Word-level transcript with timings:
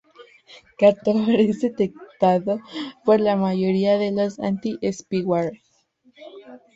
Gator 0.79 1.29
es 1.39 1.61
detectado 1.61 2.59
por 3.05 3.19
la 3.19 3.35
mayoría 3.35 3.99
de 3.99 4.11
los 4.11 4.39
anti-spyware. 4.39 5.61